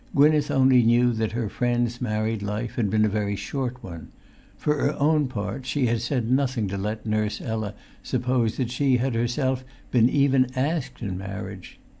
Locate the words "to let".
6.69-7.05